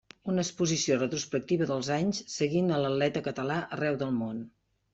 Una 0.31 0.43
exposició 0.43 0.95
retrospectiva 1.01 1.67
dels 1.73 1.91
anys 1.97 2.23
seguint 2.37 2.73
a 2.73 2.81
l'atleta 2.87 3.25
català 3.31 3.61
arreu 3.79 4.03
del 4.05 4.19
món. 4.21 4.45